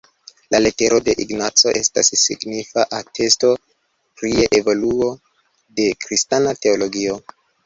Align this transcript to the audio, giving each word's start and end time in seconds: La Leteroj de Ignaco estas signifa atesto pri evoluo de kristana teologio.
La 0.53 0.59
Leteroj 0.61 1.01
de 1.09 1.13
Ignaco 1.25 1.73
estas 1.81 2.09
signifa 2.21 2.85
atesto 3.01 3.51
pri 4.23 4.33
evoluo 4.61 5.11
de 5.81 5.87
kristana 6.07 6.57
teologio. 6.67 7.21